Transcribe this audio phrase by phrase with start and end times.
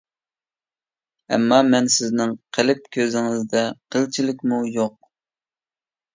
[1.35, 3.63] ئەمما مەن سىزنىڭ قەلب كۆزىڭىزدە
[3.93, 4.99] قىلچىلىكمۇ يوق.